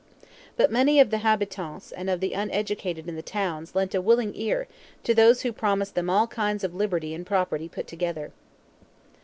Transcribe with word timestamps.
But 0.57 0.71
many 0.71 0.99
of 0.99 1.11
the 1.11 1.19
habitants 1.19 1.91
and 1.91 2.09
of 2.09 2.21
the 2.21 2.33
uneducated 2.33 3.07
in 3.07 3.15
the 3.15 3.21
towns 3.21 3.75
lent 3.75 3.93
a 3.93 4.01
willing 4.01 4.31
ear 4.33 4.67
to 5.03 5.13
those 5.13 5.43
who 5.43 5.53
promised 5.53 5.93
them 5.93 6.09
all 6.09 6.25
kinds 6.25 6.63
of 6.63 6.73
liberty 6.73 7.13
and 7.13 7.23
property 7.23 7.69
put 7.69 7.85
together. 7.85 8.31